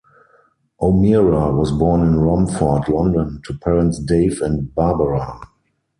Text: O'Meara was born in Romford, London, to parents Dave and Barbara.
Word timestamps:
O'Meara 0.81 1.53
was 1.55 1.71
born 1.71 2.01
in 2.01 2.15
Romford, 2.19 2.89
London, 2.89 3.39
to 3.45 3.53
parents 3.59 3.99
Dave 3.99 4.41
and 4.41 4.73
Barbara. 4.73 5.39